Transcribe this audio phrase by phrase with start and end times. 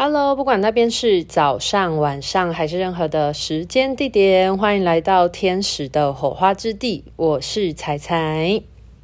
[0.00, 7.02] Hello，不管那边是早上、晚上还是任何的时间地点，欢迎来到天使的火花之地。
[7.16, 8.62] 我是彩彩。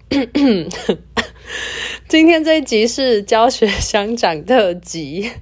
[2.07, 5.33] 今天这一集是教学相长特辑。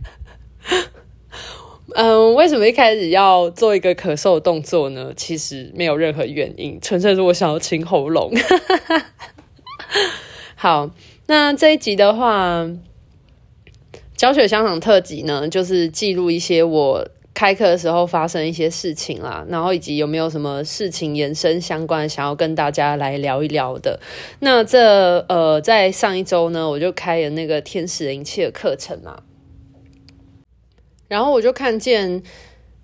[1.96, 5.12] 嗯，为什么一开始要做一个咳嗽的动作呢？
[5.14, 8.32] 其实没有任何原因，纯粹是我想要清喉咙。
[10.56, 10.88] 好，
[11.26, 12.66] 那这一集的话。
[14.22, 17.04] 教学相长特辑呢，就是记录一些我
[17.34, 23.98] 开课的时候发生一些事情啦，然后以及有没有什么事情延伸相关，想要跟大家来聊一聊的。
[24.38, 29.24] 那这呃，在上一周呢，我就开了那个天使灵气的课程嘛，
[31.08, 32.22] 然后我就看见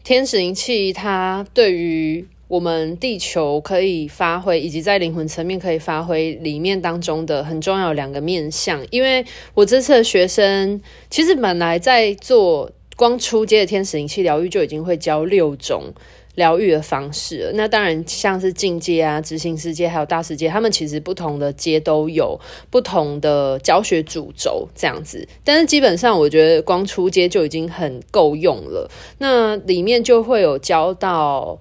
[0.02, 2.26] 天使灵气它对于。
[2.48, 8.82] 我们地球可以发挥，以及在灵魂层面可以发挥里面当中的很重要两个面向。
[8.90, 10.80] 因为我这次的学生
[11.10, 15.92] 其实本来在做光初阶的天使灵气疗愈就已经会教六种
[16.36, 17.52] 疗愈的方式。
[17.54, 22.40] 那当然像是进阶啊、执行世界还有大世界，他们其实不同的阶都有
[22.70, 25.28] 不同的教学主轴这样子。
[25.44, 28.90] 但是基本上我觉得光初阶就已经很够用了。
[29.18, 31.58] 那里面就会有教到。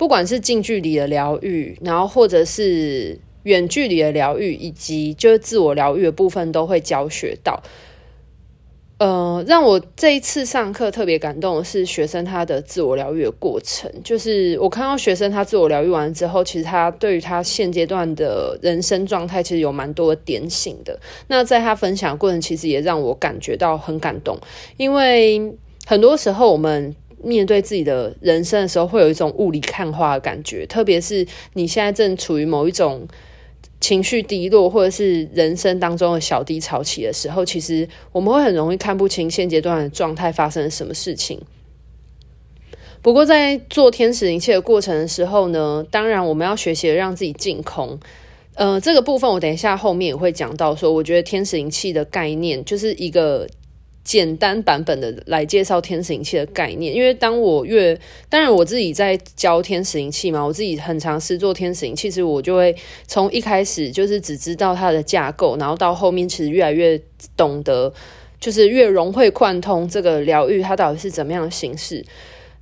[0.00, 7.62] 不管是近距离的疗愈，然后或者是远距离的疗愈，以及就是自我疗愈的部分，都会教学到。
[8.96, 13.92] 呃，让我这一次上课特别感动的是学生他的自我疗愈的过程。
[14.02, 20.98] 就是我看到学生他自我疗愈完之后，其实他对于他现阶段的人生状态，其实有蛮多的点醒的。
[21.26, 24.38] 那在他分享的过程，其实也让我感觉到很感动，
[24.78, 25.52] 因为
[25.84, 26.96] 很多时候我们。
[27.22, 30.66] 面对自己的人生的时候，会有一种雾里看花的感觉。
[30.66, 33.06] 特别是你现在正处于某一种
[33.80, 41.40] 情绪低落，或者是人生当中的小低潮期的时候，其实我们会很容易看不清现阶段的状态发生了什么事情。
[43.02, 47.98] 不过，在做天使灵气的过程的时候呢，当然我们要学习让自己净空。
[48.54, 50.76] 呃，这个部分我等一下后面也会讲到。
[50.76, 53.46] 说，我觉得天使灵气的概念就是一个。
[54.02, 62.74] 简单版本的来介绍天使仪器的概念，因为当我越当然我自己在教天使仪器嘛，我自己很尝试做天使仪器，其实我就会
[63.06, 67.00] 从一开始就是只知道它的架构，然后到后面其实越来越
[67.36, 67.92] 懂得，
[68.40, 72.04] 就是越融会贯通这个疗愈它到底是怎么样的形式。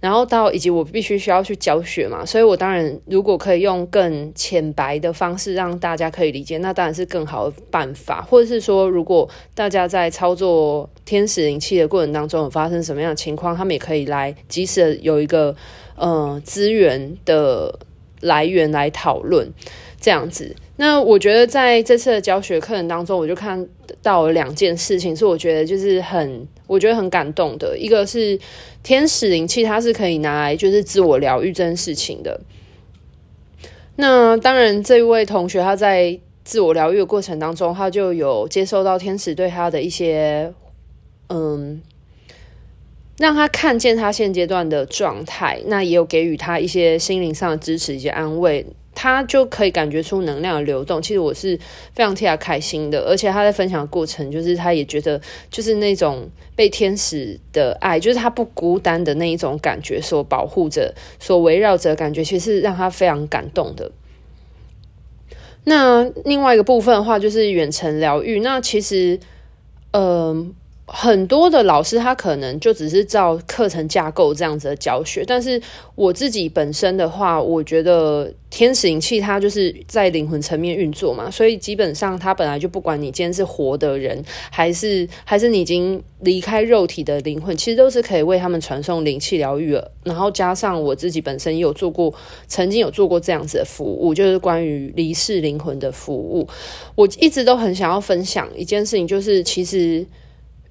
[0.00, 8.22] 然后到以及我必须需要去教学嘛，所以我当然如果可以用更浅白的方式让大家可以理解，那当然是更好的办法。
[8.22, 15.56] 或者是说，如果大家在操作天使灵气的过程当中有发生什么样的情况，他们也可以来及时有一个
[15.96, 17.76] 呃资源的
[18.20, 19.52] 来源来讨论
[20.00, 20.54] 这样子。
[20.76, 23.66] 那我觉得在这次的教学课程当中，我就看
[24.00, 27.76] 到了两件事情，是我觉得就是很我觉得很感动的。
[27.76, 28.38] 一个是
[28.84, 32.40] 天使灵气，它是可以拿来就是自我疗愈这件事情的。
[33.96, 40.52] 那当然，这一位同学他在自我疗愈的过程当中，他就有接受到天使对他的一些
[41.28, 41.82] 嗯，
[43.18, 48.64] 让他看见他现阶段的状态，那也有给予他一些心灵上的支持以及安慰。
[49.00, 51.56] 他就可以感觉出能量的流动，其实我是
[51.94, 52.98] 非常替他开心的。
[53.02, 63.92] 而且他在分享的过程，就是他也觉得，就是那种被天使的爱，就是他不孤单的那一种感觉，所保护着、所围绕着感觉，其实是让他非常感动的。
[65.62, 68.40] 那另外一个部分的话，就是远程疗愈。
[68.40, 69.20] 那其实，
[69.92, 70.52] 嗯、
[70.90, 75.60] 很多的老师他可能就只是照课程架构这样子的教学，但是
[75.94, 89.92] 我自己本身的话，我觉得天使灵气它就是在灵魂层面运作嘛，所以基本上它本来就不管你今天是活的人，还是 还是你已经离开肉体的灵魂，其实都是可以为他们传送灵气疗愈了。
[90.04, 92.12] 然后加上我自己本身也有做过，
[92.46, 96.48] 曾经有做过这样子的服务，就是关于离世灵魂的服务。
[96.94, 100.06] 我一直都很想要分享一件事情，就是其实。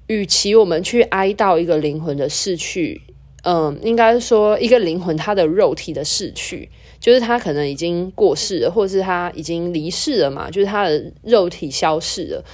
[0.08, 3.00] 与其我们去哀悼一个灵魂的逝去，
[3.44, 6.68] 嗯，应该说一个灵魂它的肉体的逝去，
[6.98, 12.44] 就是他可能已经过世了，或者是他已经离世了嘛，就是他的肉体消逝了。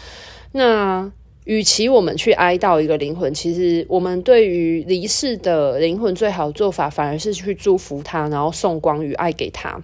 [0.52, 1.10] 那
[1.44, 9.80] 与其我们去哀悼一个灵魂，其实我们对于离世的灵魂最好的做法，反而是去祝福他，然后送光与爱给他。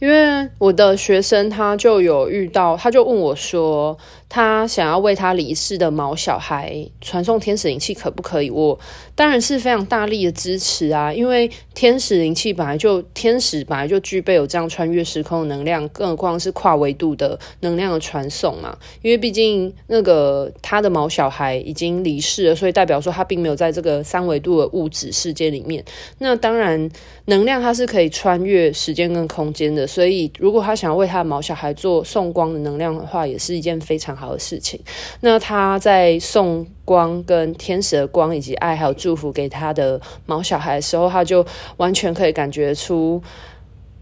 [0.00, 3.96] 因为我的学生他就有遇到，他就问我说，
[4.30, 8.48] 他想要为他离世的毛小孩传送天使灵气，可不可以？
[8.48, 8.78] 我
[9.16, 11.12] 当然是非常大力的支持啊！
[11.12, 18.78] 因为天使灵气本来就天使本来就具备有这样穿越时空的能量，更何况是跨维度的能量的传送嘛。
[19.02, 25.84] 因为毕竟那个他的毛小孩已经离世了，所以代表说他并没有在这个三维度的物质世界里面。
[26.18, 26.88] 那当然，
[27.24, 34.78] 能量它是可以穿越时间跟空间的，所以如果他想要为他的毛小孩做送光的能量的话，也是一件非常好的事情。
[35.20, 41.44] 那他在送光、跟天使的光以及爱还有祝福给他的毛小孩的时候，他就
[41.78, 43.22] 完全可以感觉出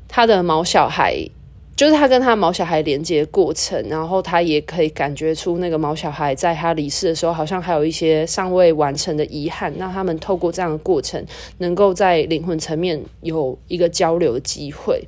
[0.09, 1.15] 他的毛小孩，
[1.76, 9.73] 就是他跟他毛小孩连接的过程，然后他也可以感觉出那个毛小孩在他离世的时候，好像还有一些尚未完成的遗憾。
[9.76, 11.25] 那他们透过这样的过程，
[11.59, 15.06] 能够在灵魂层面有一个交流的机会。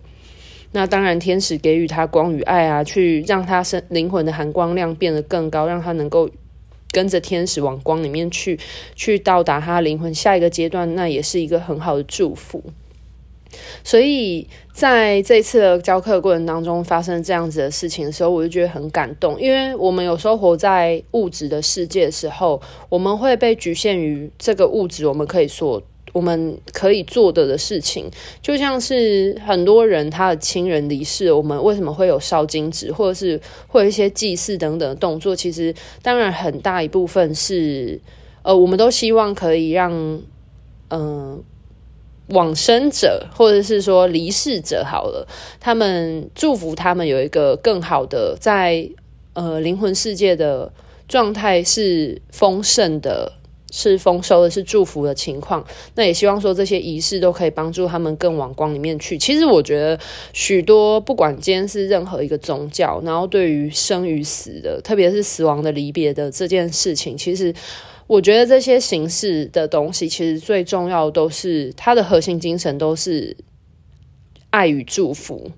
[0.72, 6.30] 那当然，天使给予他光与爱啊，去让他生灵魂的含光量变得更高，让他能够
[6.92, 8.56] 跟着天使往光里面去，
[8.94, 12.62] 去到达他灵魂下一个阶段，那也是一个很好的祝福。
[13.82, 25.82] 所以在这次的教课过程当中发生这样子的事情的时候，我就觉得很感动，因为我们有时候活在物质的世界的时候，我们会被局限于这个物质，我们可以所。
[26.12, 28.10] 我们可以做的的事情，
[28.42, 35.36] 就像是很多人他的亲人离世，我们为什么会有烧金纸，或者是会有一些祭祀等等动作？
[35.36, 35.72] 其实，
[36.02, 38.00] 当然很大一部分是，
[38.42, 40.20] 呃，我们都希望可以让，
[40.88, 41.42] 嗯、
[42.30, 45.28] 往生者或者是说离世者好了，
[45.60, 48.88] 他们祝福他们有一个更好的在
[49.34, 50.72] 呃灵魂世界的
[51.06, 53.39] 状态是丰盛的。
[53.70, 55.64] 是丰收的，是祝福的情况。
[55.94, 59.16] 那也希望说这些仪式都可以帮助他们更往光里面去。
[59.16, 59.98] 其实我觉得
[60.32, 67.54] 许多不管今天是任何一个宗教，然后对于生与死的，特别是死亡的离别的这件事情，其实
[68.06, 73.36] 我觉得这些形式的东西，其实最重要都是它的核心精神都是
[74.50, 75.50] 爱与祝福。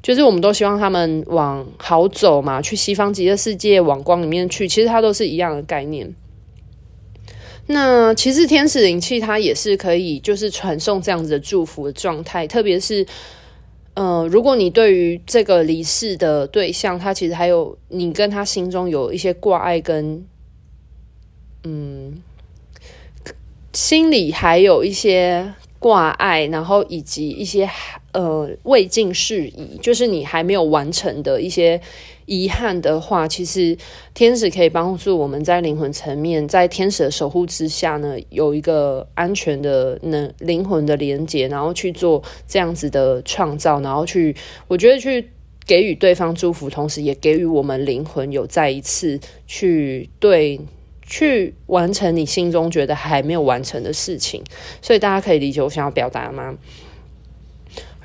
[0.00, 4.68] 就是我们都希望他们往好走嘛，去西方极乐世界往光里面去。
[4.68, 6.14] 其实它都是一样的概念。
[7.70, 12.46] 那其实天使灵气它也是可以，就是传送这样子的祝福的状态。
[12.46, 13.06] 特别是，
[13.92, 20.24] 呃，如果你对于这个离世的对象，他其实还有你跟他心中有一些挂碍，跟
[21.64, 22.22] 嗯，
[23.74, 27.68] 心里还有一些挂碍，然后以及一些
[28.12, 31.80] 呃未尽事宜，就是你还没有完成的一些。
[32.30, 33.74] 遗憾的话，其实
[34.12, 45.30] 天使可以帮助我们在灵魂层面，在天使的守护之下呢，有一个安全的能灵魂的连接，然后去做这样子的创造，然后去，我觉得去
[45.66, 50.60] 给予对方祝福，同时也给予我们灵魂有再一次去对
[51.00, 54.44] 去完成你心中觉得还没有完成的事情。
[54.82, 56.58] 所以大家可以理解我想要表达吗？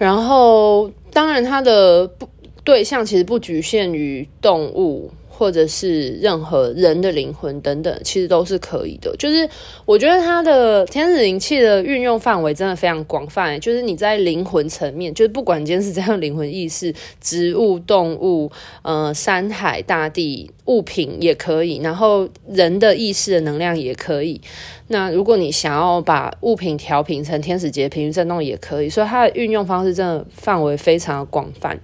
[0.03, 2.27] 然后，当然他的不。
[2.65, 9.15] 对象其实不局限于动物，或者是任何人的灵魂等等，其实都是可以的。
[9.17, 9.49] 就是
[9.85, 13.59] 我觉得它的天使灵气的运用范围真的非常广泛。
[13.59, 18.51] 就是你在灵魂层面，就是不管今天是这样灵魂意识，植物、动物、
[18.83, 24.39] 呃，山海、大地、物品也可以，然后人的意识的能量也可以。
[24.87, 28.89] 那如果你想要把物品调频成天使节频率振动，也可以。
[28.89, 31.79] 所以它的运用方式真的范围非常的广泛。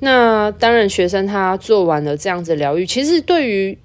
[0.00, 3.76] 那当然，学生他做完了这样子疗愈，其实对于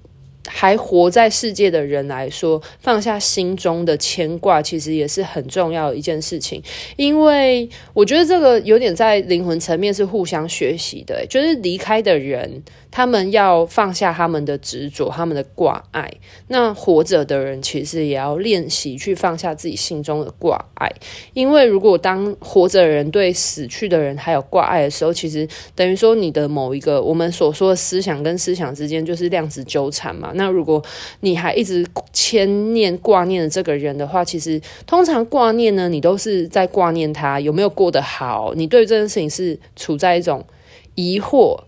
[0.46, 6.62] 还活在世界的人来说，放下心中的牵挂，其实也是很重要的一件事情。
[6.96, 12.62] 因为我觉得这个有点在灵魂层面是互相学习的，就是离开的人。
[12.88, 16.10] 他们要放下他们的执着，他们的挂碍。
[16.48, 20.90] 那活着的人其实也要练习去放下自己心中的挂碍，
[21.34, 30.32] 因为如果当活着的人对死去的人还有挂碍的时候，其实等于说你的某一个我们所说的思想跟思想之间就是量子纠缠嘛。
[30.36, 30.82] 那如果
[31.20, 40.44] 你还一直牵念挂念的这个人的话，其实通常挂念呢，你都是在挂念他有没有过得好，你对这件事情是处在一种
[40.94, 41.58] 疑惑。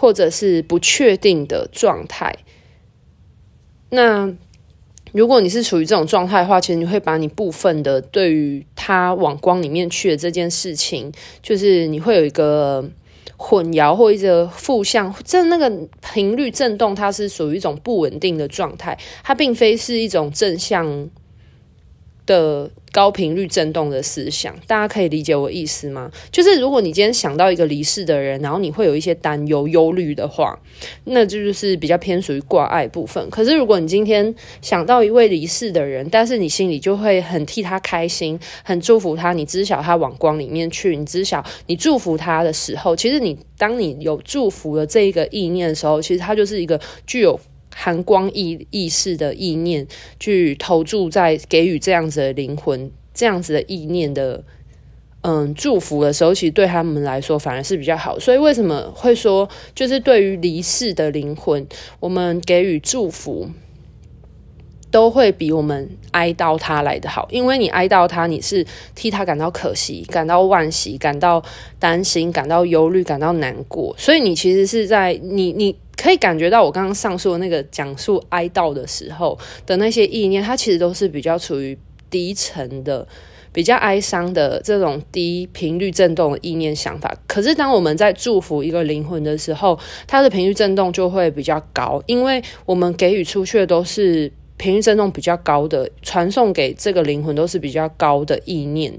[0.00, 2.32] 或者是不确定的状态。
[3.90, 4.32] 那
[5.10, 12.88] 如果你是处于这种状态的话，其实你会把你部分的对于他往光里面去的这件事情，就是你会有一个
[13.38, 15.70] 混淆或者负向，这那个
[16.12, 21.08] 频率震动，它是属于一种不稳定的状态，它并非是一种正向。
[22.28, 26.10] 的高频率震动的思想，大家可以理解我意思吗？
[26.30, 30.58] 就是如果你今天想到一个离世的人，然后你会有一些担忧、忧虑的话，
[31.04, 33.30] 那这就是比较偏属于挂碍部分。
[33.30, 47.40] 可是如果你今天想到一位离世的人，但是你心里就会很替他开心，很祝福他，你知晓他往光里面去，你知晓你祝福他的时候，其实你当你有祝福的这一个意念的时候，其实它就是一个具有。
[47.80, 49.86] 含光意意识的意念，
[50.18, 54.42] 去投注在给予这样子的灵魂，这样子的意念的，
[55.20, 58.18] 嗯，祝福的时候，其实对他们来说反而是比较好。
[58.18, 61.64] 所以为什么会说，就是对于离世的灵魂，
[62.00, 63.48] 我们给予祝福，
[64.90, 67.28] 都会比我们哀悼他来得好。
[67.30, 68.66] 因为你哀悼他，你是
[68.96, 71.40] 替他感到可惜、感到惋惜、感到
[71.78, 73.94] 担心、感到忧虑、感到难过。
[73.96, 75.76] 所以你其实是在你你。
[76.00, 79.36] 可以感觉到我刚刚上述的那个讲述哀悼的时候
[79.66, 81.76] 的那些意念，它其实都是比较处于
[82.08, 83.04] 低沉的、
[83.52, 87.12] 比较哀伤的这种低频率震动的意念想法。
[87.26, 89.76] 可是当我们在祝福一个灵魂的时候，
[90.06, 98.96] 它的频率震动就会比较高，因为我们给予出去的都是频率震动比较高的，传送给这个灵魂都是比较高的意念，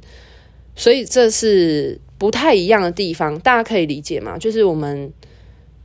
[0.75, 4.37] 所以这是不太一样的地方，大家可以理解吗？
[4.37, 5.13] 就是我们。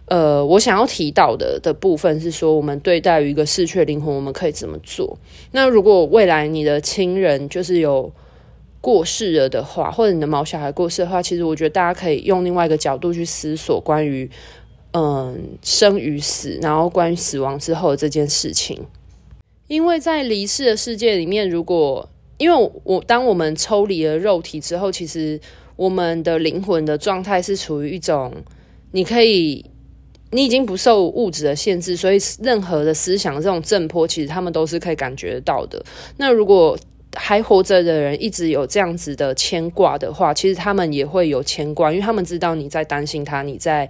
[0.07, 5.17] 呃，我想要提到的的部分是说，我们对待于一个逝去的灵魂，我们可以怎么做？
[5.53, 8.13] 那如果未来你的亲人就是有
[8.83, 14.31] 过世了的话，或者你的毛小孩过世的话，其实我觉得大家可以用另外一个角度去思索关于
[14.93, 18.79] 嗯生与死，然后关于死亡之后的这件事情。
[19.69, 22.07] 因为在离世的世界里面，如果
[22.37, 25.41] 因为我，我当我们抽离了肉体之后，其实
[25.77, 28.31] 我们的灵魂的状态是处于一种
[28.91, 29.65] 你可以。
[30.31, 35.81] 你已经不受物质的限制，所以任何的思想这种震波，其实他们都是可以感觉到的。
[36.17, 36.77] 那如果
[37.15, 43.89] 还活着的人一直有这样子的牵挂的话，其实他们也会有牵挂，因为他们知道你在担心他，你在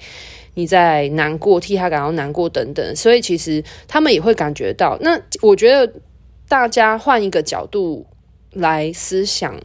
[0.52, 4.98] 你在难过，替他感到难过等等，所以其实他们也会感觉到。
[5.00, 5.90] 那我觉得
[6.46, 8.04] 大家换一个角度
[8.52, 9.58] 来思想，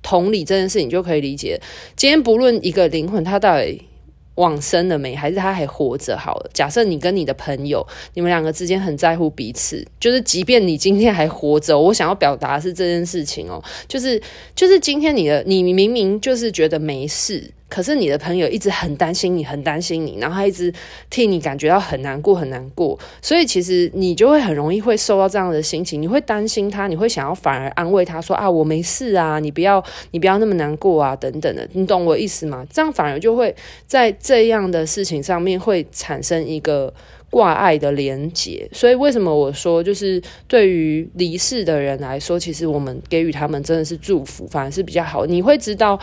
[0.00, 1.60] 同理这件事情就可以理解。
[1.96, 3.89] 今天不论一个灵魂，他到底。
[4.36, 5.14] 往生了没？
[5.14, 6.16] 还是他还活着？
[6.16, 14.20] 好了，假设你跟你的朋友，你们两个之间很在乎彼此，就是即便你今天还活着，我想要表达的是这件事情哦，就是
[14.54, 17.52] 就是今天你的你明明就是觉得没事。
[17.70, 20.70] 可是你的朋友一直很担心你，很担心你，然后他一直
[21.08, 22.98] 替你感觉到很难过，很难过。
[23.22, 32.66] 所以其实你就会很容易会受到这样的心情，你会担心他，你会想要反而安慰他说啊，我没事啊，你不要你不要那么难过啊，等等的，你懂我意思吗？
[32.68, 33.54] 这样反而就会
[33.86, 36.92] 在这样的事情上面会产生一个
[37.30, 38.68] 挂碍的连结。
[38.72, 45.24] 所以为什么我说，就是对于离世的人来说，其实我们给予他们真的是祝福，反而是比较好。
[45.24, 45.96] 你会知道。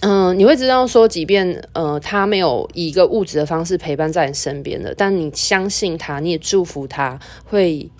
[0.00, 7.90] 嗯、你会知道说，即便呃他没有以一个物质的方式陪伴在你身边的，但你相信他，你也祝福他会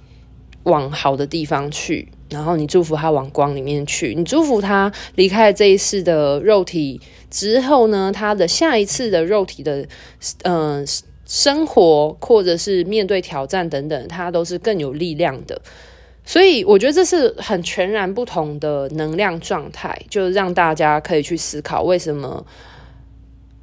[0.62, 7.00] 往好的地方去，然后你祝福他往光里面去，你祝福他离开了这一世的肉体
[7.30, 9.82] 之后呢，他的下一次的肉体的
[10.42, 10.84] 嗯、呃、
[11.26, 15.60] 生活或者是面对挑战等等，他都是更有力量的。
[16.28, 22.44] 所以我觉得这是很全然不同的能量状态，就让大家可以去思考为什么，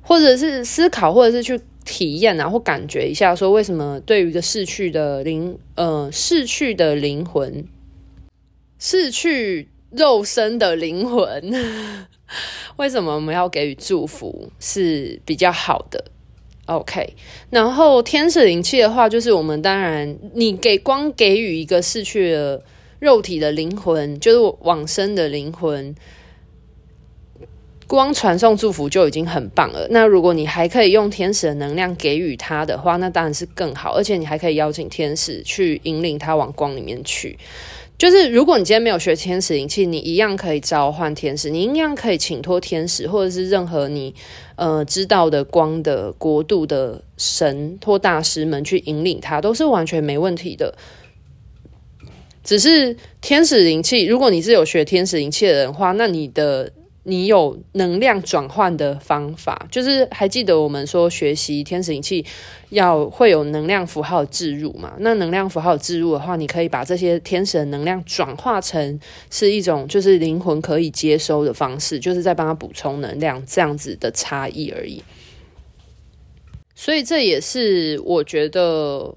[0.01, 7.67] 或者是思考，或者是去体验啊，或感觉一下，说为什么对于一个逝去的灵，呃，逝去的灵魂，
[8.79, 11.53] 逝去肉身的灵魂，
[12.77, 16.03] 为什么我们要给予祝福是比较好的？
[16.65, 17.13] ？OK，
[17.51, 22.63] 然后天使灵气的话，就是我们当然，你给光给予一个逝去了
[23.00, 25.93] 肉体的灵魂，就是往生的灵魂，
[27.86, 29.88] 光传送祝福就已经很棒了。
[29.91, 33.95] 那如果你还可以用天使的能量给予他的话，那当然是更好。
[33.95, 37.38] 而且你还可以邀请天使去引领他往光里面去。
[37.97, 44.13] 就是如果你今天没有学天使灵气，你一样可以召唤天使，你一样可以请托天使，或者是任何你
[44.55, 50.75] 呃知道的光的国度的神托大师们去引领他，都是完全没问题的。
[52.43, 56.71] 只是天使灵气，如果你是有学天使灵气的人的话，那你的。
[57.07, 62.25] 你有能量转换的方法，就是还记得我们说学习天使灵气
[62.69, 64.93] 要会有能量符号置入嘛？
[65.00, 75.03] 那能量符号置入的话，你可以把这些天使的能量转化成是一种就是灵魂可以接收的方式，就是在帮他补充能量这样子的差异而已。
[76.74, 79.15] 所以这也是我觉得。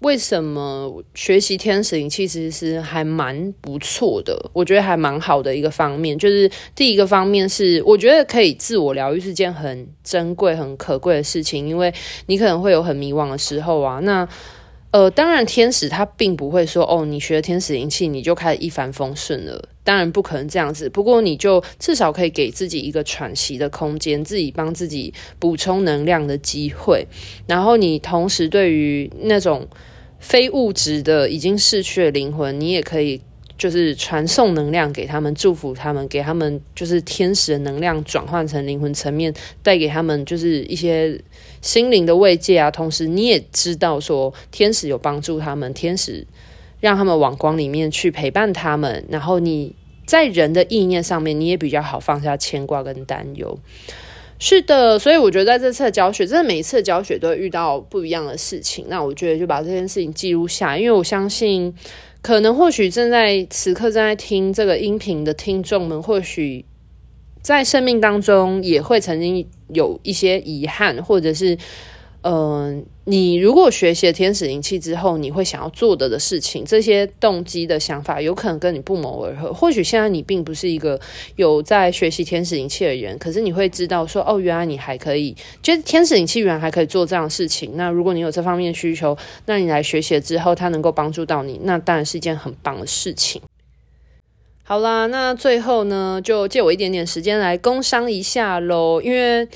[0.00, 4.50] 为什么学习天使灵气其实是还蛮不错的？
[4.52, 11.92] 我觉得还蛮好的一个方面，就是第一个方面是我觉得可以自我疗愈是件很珍贵、很可贵的事情，因为
[12.26, 14.00] 你可能会有很迷惘的时候啊。
[14.00, 14.26] 那
[14.90, 20.88] 呃，当然天使他并不会说哦，你学了天使灵气你就开始一帆风顺了，当然不可能这样子。
[20.88, 27.06] 不过你就至少可以给自己一个喘息的空间，自己帮自己补充能量的机会，
[27.48, 29.66] 然后你同时对于那种。
[30.22, 33.18] 非物质的已经逝去的灵魂，你也可以
[33.56, 39.32] 就是传送能量给他们，祝福他们，给他们就是天使的能量转换成灵魂层面，
[39.62, 41.18] 带给他们就是一些
[41.62, 42.70] 心灵的慰藉啊。
[42.70, 46.26] 同时，你也知道说天使有帮助他们，天使
[46.80, 49.74] 让他们往光里面去陪伴他们，然后你
[50.10, 53.56] 在人的意念上面，你也比较好放下牵挂跟担忧。
[54.40, 58.86] 是的，所以我觉得在这次的教学，真的每一次的教学都会遇到不一样的事情。
[58.88, 61.72] 那我觉得就把这件事情记录下，因为我相信，
[62.20, 66.64] 可能或许正在此刻正在听这个音频的听众们，或许
[67.40, 71.56] 在生命当中也会曾经有一些遗憾，或者是。
[72.22, 79.50] 嗯、你如果学习了天使灵气之后，你会想要做的的事情，这些动机的想法，有可能跟你不谋而合。
[79.54, 81.00] 或许现在你并不是一个
[81.36, 87.72] 有在学习天使灵气的人，可是你会知道说，哦，原来你还可以，觉得天使灵气原来还可以做这样的事情。
[87.76, 93.40] 那如果你有这方面的需求，那你来学习了之后，它能够帮助到你，那当然是一件很棒的事情。
[94.62, 99.48] 好啦，那最后呢，就借我一点点时间来工商一下喽，因为。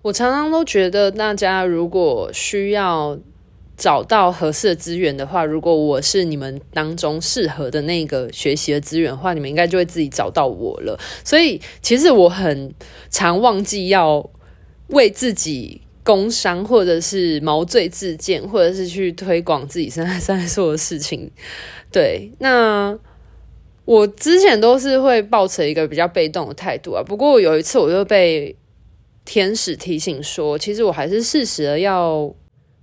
[0.00, 3.18] 我常常都觉得，大家如果需要
[3.76, 10.98] 找到合适的资源的话，如果我是你们当中适合的那个学习的资源的话，你们应该就会自己找到我了。
[11.24, 12.72] 所以，其实我很
[13.10, 14.30] 常忘记要
[14.88, 21.30] 为自己工商，或者是毛遂自荐，或者是去推广自己现在在做的事情。
[21.90, 22.96] 对，那
[23.84, 27.02] 我之前都是会抱持一个比较被动的态度啊。
[27.04, 28.56] 不过有一次，我就被。
[29.30, 32.34] 天使提醒说：“其实我还是适时的要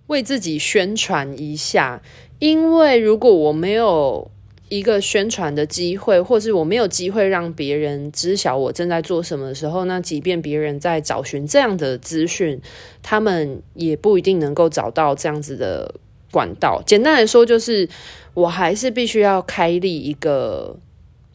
[0.06, 2.00] 为自己宣传一下，
[2.38, 4.30] 因为如果我没有
[4.70, 12.62] 一个宣传的机会，或是我没有机会让别人知晓我正在做什么的时候，那即便别人在找寻这样的资讯，
[13.02, 15.96] 他们也不一定能够找到这样子的
[16.30, 16.80] 管道。
[16.86, 17.90] 简单来说，就是
[18.36, 20.78] 我还是必须要开立一个。”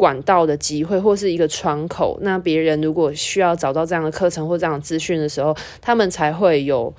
[0.00, 6.90] 管道的机会或是一个窗口，那别人如果需要找到这样的课程或这样的资讯的时候，他们才会有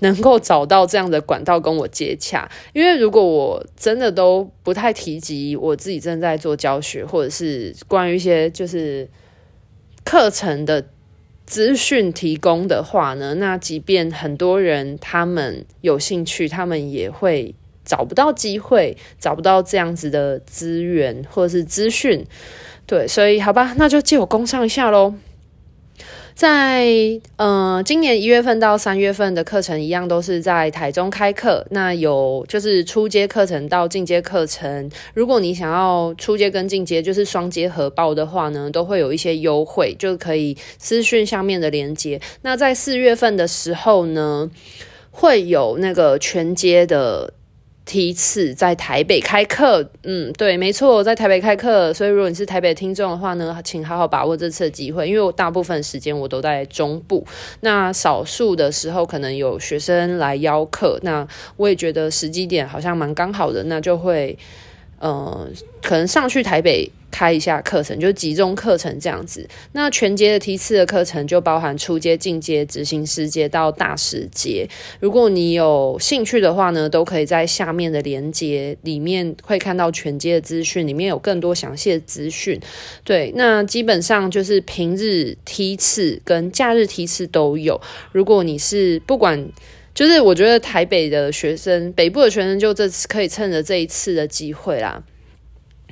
[0.00, 2.50] 能够找到这样的管道跟我接洽。
[2.72, 9.08] 因为如果我真的都不太提及我自己正在做教学，或者是关于一些就是
[10.04, 10.84] 课程的
[11.46, 17.54] 资讯提供的话呢，那即便很多人他们有兴趣，他们也会。
[17.88, 22.26] 找不到机会，找不到这样子的资源或者是资讯，
[22.86, 25.14] 对，所以好吧，那就借我工上一下喽。
[26.34, 26.86] 在
[27.34, 34.88] 呃，今年一月份到三月份的课程一样都是在台中开课，那有就是初阶课程到进阶课程。
[35.14, 42.20] 如果你想要初阶跟进阶就是双阶合报的话呢，都会有一些优惠，就可以私讯下面的连接。
[42.42, 44.48] 那在四月份的时候呢，
[45.10, 47.32] 会有那个全阶的。
[47.90, 51.90] 第一次在台北开课，嗯，对，没错，在台北开课。
[51.94, 57.26] 所以如果你是台北听众的话呢，请好好把握这次的机会，因为我大部分时间我都在中部，
[57.60, 64.36] 那少数的时候可能有学生来邀课，那我也觉得时机点好像蛮刚好的，那就会，
[64.98, 65.48] 呃，
[65.82, 66.92] 可能上去台北。
[67.10, 69.48] 开一下课程，就集中课程这样子。
[69.72, 74.68] 那全阶的梯次的课程就包含初阶、进阶、执行师阶到大师阶。
[75.00, 82.60] 如果你有兴趣的话呢，都可以在下面的连接里面会看到全阶的资讯，里面有更多详细的资讯。
[83.04, 87.80] 对，那基本上就是平日梯次跟假日梯次都有。
[88.12, 89.48] 如果你是不管，
[89.94, 95.02] 就是我觉得台北的学生、北部的学生，就这次可以趁着这一次的机会啦。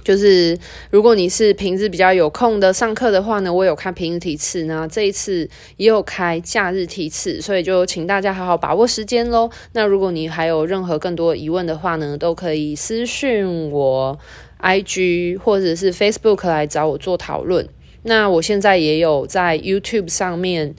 [0.07, 0.57] 就是
[0.89, 9.51] 如果你是平日比较有空的上课的话呢，我有开平日梯次呢，这一次也有开假日梯次，所以就请大家好好把握时间喽。
[9.73, 14.17] 那如果你还有任何更多疑问的话呢，都可以私讯我
[14.61, 17.69] IG 或者是 Facebook 来找我做讨论。
[18.05, 20.77] 那我现在也有在 YouTube 上面。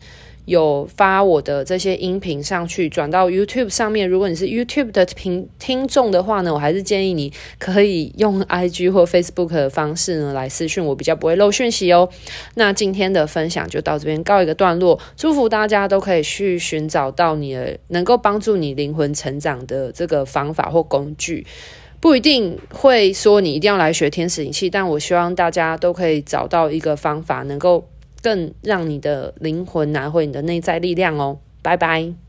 [0.47, 4.07] 有发我的这些音频上去，转到 YouTube 上面。
[4.07, 12.07] 如果你是 YouTube 的听听众的话呢，我还是建议你可以用 IG 或 Facebook 的方式呢来私讯我，比较不会漏讯息哦。
[12.55, 21.45] 那今天的分享就到这边告一个段落，祝福大家都可以去寻找到你的能够帮助你灵魂成长的这个方法或工具。
[21.99, 27.86] 不一定会说你一定要来学天使灵气，但我希望大家都可以找到一个方法，能够
[28.27, 31.39] 更让你的灵魂拿回你的内在力量哦。
[31.61, 32.26] 拜拜。